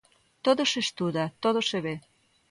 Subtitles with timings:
[0.45, 1.95] Todo se estuda, todo se ve.